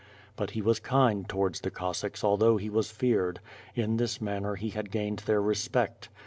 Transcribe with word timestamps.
But 0.35 0.49
he 0.57 0.63
was 0.63 0.79
kind 0.79 1.29
towards 1.29 1.61
the 1.61 1.69
Cos 1.69 1.99
sacks 1.99 2.23
although 2.23 2.57
he 2.57 2.71
was 2.71 2.89
feared; 2.89 3.39
in 3.75 3.97
this 3.97 4.19
manner 4.19 4.55
he 4.55 4.69
had 4.71 4.89
gained 4.89 5.19
their 5.27 5.43
respect. 5.43 6.09